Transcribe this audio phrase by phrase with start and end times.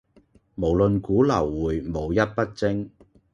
[0.55, 2.89] 無論股樓匯無一不精